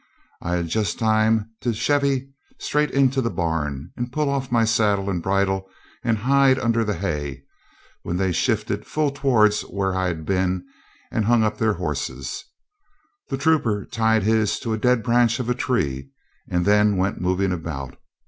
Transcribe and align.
I 0.41 0.55
had 0.55 0.67
just 0.67 0.97
time 0.97 1.51
to 1.59 1.75
chevy 1.75 2.31
straight 2.57 2.89
into 2.89 3.21
the 3.21 3.29
barn 3.29 3.91
and 3.95 4.11
pull 4.11 4.31
off 4.31 4.51
my 4.51 4.65
saddle 4.65 5.11
and 5.11 5.21
bridle 5.21 5.69
and 6.03 6.17
hide 6.17 6.57
under 6.57 6.83
the 6.83 6.95
hay 6.95 7.43
when 8.01 8.17
they 8.17 8.31
shifted 8.31 8.87
full 8.87 9.11
towards 9.11 9.61
where 9.61 9.93
I'd 9.93 10.25
been 10.25 10.65
and 11.11 11.23
then 11.25 11.29
hung 11.29 11.43
up 11.43 11.59
their 11.59 11.73
horses. 11.73 12.45
The 13.29 13.37
trooper 13.37 13.85
tied 13.85 14.23
his 14.23 14.59
to 14.61 14.73
a 14.73 14.77
dead 14.79 15.03
branch 15.03 15.39
of 15.39 15.51
a 15.51 15.53
tree, 15.53 16.09
and 16.49 16.65
then 16.65 16.97
went 16.97 17.21
moving 17.21 17.51
about. 17.51 17.95